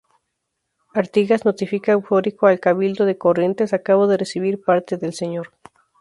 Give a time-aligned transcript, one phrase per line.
[1.01, 5.47] Artigas notifica eufórico al Cabildo de Corrientes; "Acabo de recibir parte del Sr.